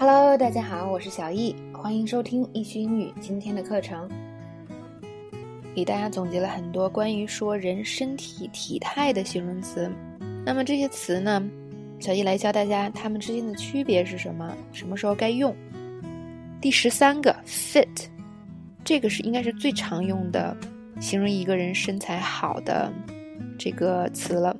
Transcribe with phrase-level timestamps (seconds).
[0.00, 4.08] Hello，大家好，我是小易，欢迎收听易学英语今天的课程。
[5.74, 9.92] 给大家总结了很多关于说人身体体态的形容词，
[10.42, 11.46] 那么这些词呢，
[11.98, 15.54] 小易来教大家它们之间的区别是什么，什么时候该用。
[16.62, 18.06] 第十三个 fit，
[18.82, 20.56] 这个是应该是最常用的
[20.98, 22.90] 形容一个人身材好的
[23.58, 24.56] 这个词了。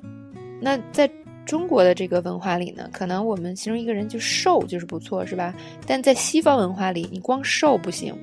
[0.61, 1.09] 那在
[1.45, 5.53] 中国的这个文化里呢，可能我们形容一个人就瘦就是不错，是吧？
[5.85, 8.15] 但在西方文化里，你光瘦不行。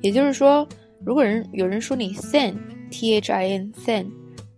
[0.00, 0.66] 也就是说，
[1.04, 4.06] 如果人有人说你 thin，t h i n thin，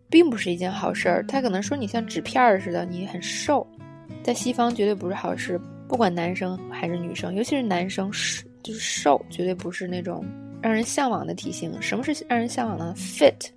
[0.09, 1.25] 并不是一件好事儿。
[1.27, 3.67] 他可能说你像纸片儿似的，你很瘦，
[4.23, 5.61] 在西方绝对不是好事。
[5.87, 10.25] 不管男生还是女生，尤其是男生，是就是瘦，绝对不是那种
[10.63, 11.71] 让人向往的体型。
[11.81, 13.51] 什么是让人向往的？fit，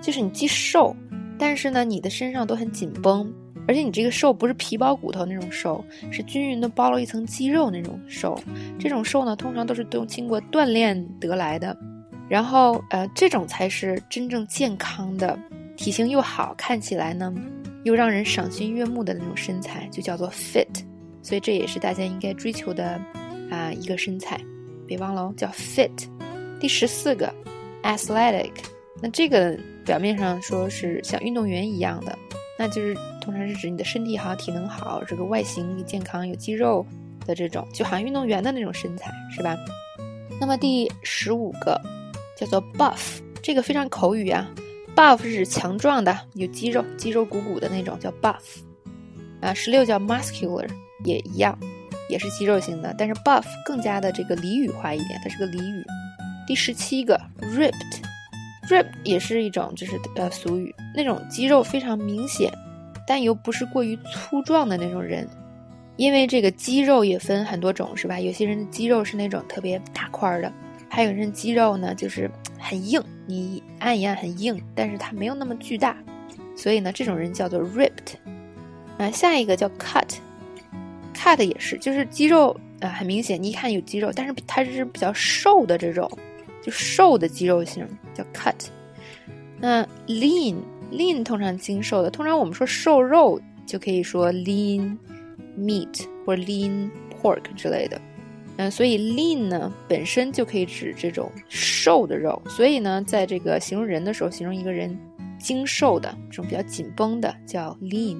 [0.00, 0.96] 就是你既瘦，
[1.38, 3.30] 但是呢，你的身上都很紧绷。
[3.66, 8.38] 而且你这个瘦不是皮包骨头那种瘦，是均匀的包了一层肌肉那种瘦。
[8.78, 11.76] 这种瘦呢，通常都是都经过锻炼得来的。
[12.28, 15.38] 然后，呃，这种才是真正健康的，
[15.76, 17.32] 体型又好看起来呢，
[17.84, 20.66] 又让人赏心悦目的那种身材，就叫做 fit。
[21.22, 23.00] 所以这也是大家应该追求的
[23.50, 24.40] 啊一个身材，
[24.86, 25.90] 别忘了哦，叫 fit。
[26.58, 27.32] 第十四个
[27.82, 28.52] ，athletic。
[29.02, 32.18] 那这个表面上说是像运动员一样的。
[32.58, 36.84] 那就是通常是指你的身体好、体能好、这个外形健康、有肌肉
[37.26, 39.56] 的这种，就好像运动员的那种身材，是吧？
[40.38, 41.80] 那么第十五个
[42.36, 44.46] 叫做 buff，这个非常口语啊。
[44.94, 48.60] buff 是指强壮的、有肌肉、肌肉鼓鼓的那种，叫 buff。
[49.40, 50.68] 啊，十六叫 muscular，
[51.04, 51.58] 也一样，
[52.10, 55.82] 也是肌肉型的，但是 buff 更加的这个俚语化一点，它是个俚语。
[56.46, 58.02] 第十七个 ripped。
[58.70, 62.50] Rip 也是一种，就是呃俗语，那种肌肉非常明显，
[63.06, 65.28] 但又不是过于粗壮的那种人。
[65.96, 68.18] 因为这个肌肉也分很多种，是吧？
[68.18, 70.52] 有些人的肌肉是那种特别大块的，
[70.88, 75.96] 还有人肌肉呢就是很硬，你按一按很硬，但是它没有那么巨大，
[76.56, 78.16] 所以呢这种人叫做 ripped。
[78.98, 86.10] 啊，下一个叫 cut，cut 也是，就是肌肉啊很明显，你一看有肌肉，但是它是比较瘦的这种。
[86.62, 88.54] 就瘦的肌肉型叫 cut，
[89.60, 90.56] 那 lean
[90.90, 94.96] lean 通常精瘦的，通常我们说瘦肉就可以说 lean
[95.58, 96.90] meat 或 lean
[97.20, 98.00] pork 之类的，
[98.56, 104.96] 嗯，所以 lean 呢本身就可以指这种瘦的肉，所以呢，在这个形容人的时候，形容一个人
[105.38, 108.18] 精瘦的这种比较紧绷的叫 lean。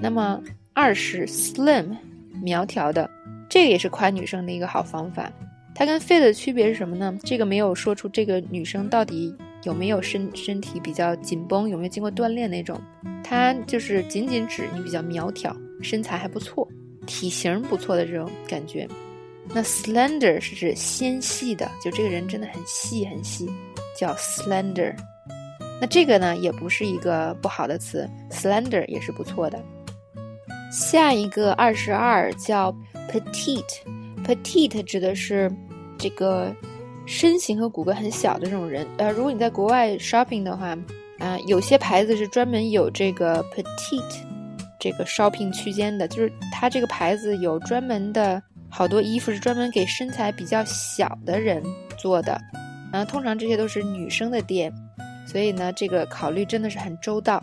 [0.00, 0.40] 那么
[0.72, 1.96] 二是 slim
[2.42, 3.08] 苗条的，
[3.48, 5.30] 这个也是夸女生的一个好方法。
[5.74, 7.16] 它跟 fit 的区别是什么呢？
[7.22, 9.34] 这个没有说出这个女生到底
[9.66, 12.80] 有没有身身体比较紧绷，有没有经过锻炼那种。
[13.22, 16.66] 它就是仅仅指你比较苗条，身材还不错，
[17.04, 18.88] 体型不错的这种感觉。
[19.52, 23.50] 那 slender 是指纤细的，就这个人真的很细很细，
[23.98, 24.94] 叫 slender。
[25.80, 29.60] 那这个呢也不是一个不好的词，slender 也是不错的。
[30.70, 32.72] 下一个二十二叫
[33.10, 35.52] petite，petite 指的是。
[35.98, 36.54] 这个
[37.06, 40.76] 身形和骨骼很小的这种人，呃，如果你在国外 shopping 的话，
[41.18, 44.02] 啊，有些牌子是专门有这个 petite
[44.78, 51.62] 这个 shopping 区间的，就是它这个牌子有专门的好多衣服是专门给身材比较小的人
[51.96, 52.38] 做的，
[52.92, 54.72] 然后通常这些都是女生的店，
[55.26, 57.42] 所以呢，这个考虑真的是很周到。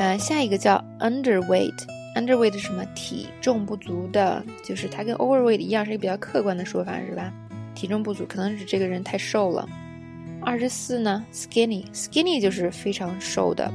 [0.00, 2.84] 嗯，下一个叫 underweight，underweight 是什么？
[2.94, 7.32] 体重不足的，就是它跟 overweight 一样，是一个比较客观的说法，是吧？
[7.78, 9.68] 体重不足，可能是这个人太瘦了。
[10.42, 13.72] 二十四呢，skinny，skinny 就是非常瘦的。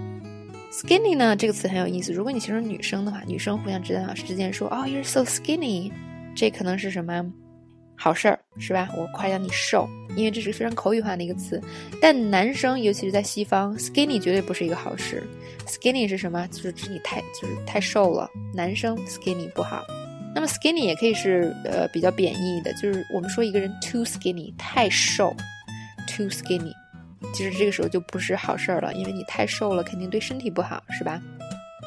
[0.69, 5.89] skinny 呢这个词很有意思，如果你形容女生的话，女生互相之间老师之间说，哦，you're so skinny，
[6.35, 7.25] 这可能是什么
[7.95, 8.89] 好事儿，是吧？
[8.97, 9.87] 我夸奖你瘦，
[10.17, 11.61] 因为这是非常口语化的一个词。
[12.01, 15.23] 但男生，尤其是在西方，skinny 绝对不是一个好事。
[15.65, 16.45] skinny 是什么？
[16.47, 18.29] 就是指你太就是太瘦了。
[18.53, 19.81] 男生 skinny 不好。
[20.35, 25.35] 那么 skinny 也可以是呃比较贬义的，就是我们说一个人 too skinny 太瘦
[26.07, 26.73] ，too skinny，
[27.33, 31.21] 其实这个时候就不是好事儿了，因为你太瘦了，肯定对身体不好，是吧？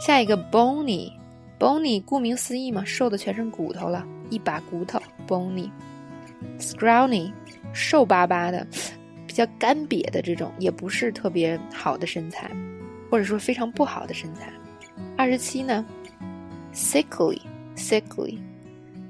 [0.01, 7.33] 下一个 bony，bony 顾名思义嘛，瘦的全是骨头了，一把骨头 bony，scrawny
[7.73, 8.67] 瘦巴巴的，
[9.27, 12.51] 比较干瘪的这种，也不是特别好的身材，
[13.11, 14.53] 或者说非常不好的身材。
[15.17, 15.85] 二十七呢
[16.73, 17.41] ，sickly。
[17.77, 18.39] sickly，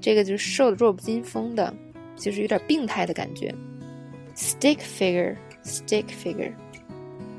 [0.00, 1.72] 这个就是瘦的弱不禁风的，
[2.16, 3.54] 就是有点病态的感觉。
[4.34, 6.52] stick figure，stick figure，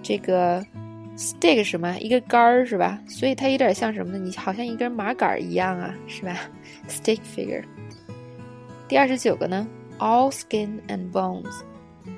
[0.01, 0.65] 这个
[1.15, 1.95] stick 什么？
[2.00, 3.00] 一个杆儿是吧？
[3.07, 4.19] 所以它有点像什么呢？
[4.19, 6.35] 你好像一根麻杆一样啊，是吧
[6.88, 7.63] ？stick figure。
[8.88, 9.68] 第二十九个呢
[10.00, 11.62] ，all skin and bones，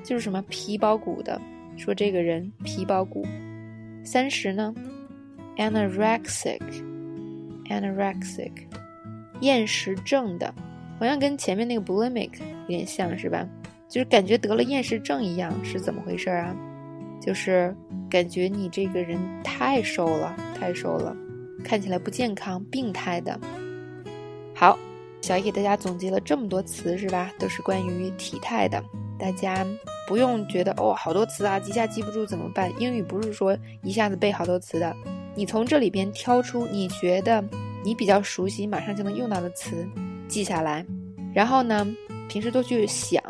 [0.03, 1.41] 就是什么皮包骨的，
[1.77, 3.25] 说这个人皮包骨。
[4.03, 4.73] 三十呢
[5.57, 8.51] ，anorexic，anorexic，
[9.41, 10.53] 厌食症的，
[10.99, 12.31] 好像跟前面那个 bulimic
[12.67, 13.47] 有点像是吧？
[13.87, 16.55] 就是感觉得了厌食症一样，是怎么回事啊？
[17.21, 17.75] 就是
[18.09, 21.15] 感觉你这个人太瘦了，太瘦了，
[21.63, 23.39] 看起来不健康，病态的。
[24.55, 24.77] 好，
[25.21, 27.31] 小易给大家总结了这么多词是吧？
[27.39, 28.83] 都是关于体态的，
[29.17, 29.65] 大家
[30.07, 32.71] 不用觉得哦，好多词啊，一下记不住怎么办？
[32.79, 34.95] 英语不是说一下子背好多词的，
[35.35, 37.43] 你从这里边挑出你觉得
[37.83, 39.87] 你比较熟悉、马上就能用到的词，
[40.27, 40.85] 记下来，
[41.33, 41.87] 然后呢，
[42.27, 43.21] 平时多去想。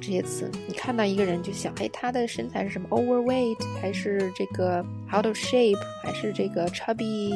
[0.00, 4.78] 这些词，你看到一个人就想，哎，他的身材是什么？overweight 还是这个
[5.12, 7.32] out of shape 还是这个 chubby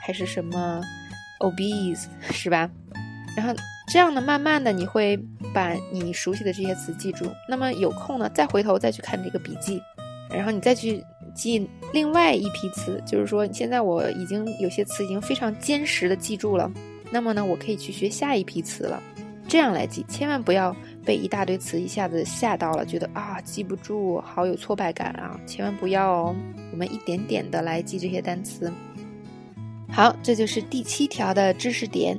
[0.00, 0.80] 还是什么
[1.40, 2.70] obese 是吧？
[3.36, 3.52] 然后
[3.92, 5.18] 这样呢，慢慢的你会
[5.52, 7.30] 把你熟悉的这些词记住。
[7.46, 9.82] 那么有空呢，再回头再去看这个笔记，
[10.30, 11.04] 然后你再去
[11.34, 13.02] 记另外一批词。
[13.06, 16.70] 就是说，现在我已经有些词已经非常坚实的记住了，
[17.10, 19.02] 那么呢，我可以去学下一批词了。
[19.48, 20.74] 这样来记，千万不要。
[21.02, 25.40] 被一大堆词一下子吓到了，觉得啊记不住，好有挫败感啊！
[25.46, 26.36] 千万不要哦，
[26.70, 28.70] 我们一点点的来记这些单词。
[29.90, 32.16] 好，这就是第七条的知识点。